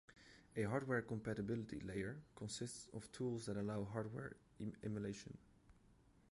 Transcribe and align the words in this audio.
A 0.55 0.63
hardware 0.63 1.03
compatibility 1.03 1.79
layer 1.81 2.23
consists 2.35 2.87
of 2.91 3.11
tools 3.11 3.45
that 3.45 3.55
allow 3.55 3.83
hardware 3.83 4.35
emulation. 4.83 5.37